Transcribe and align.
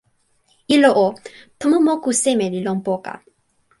ilo 0.75 0.91
o, 1.01 1.03
tomo 1.59 1.77
moku 1.91 2.09
seme 2.23 2.45
li 2.55 2.59
lon 2.67 2.79
poka? 2.89 3.13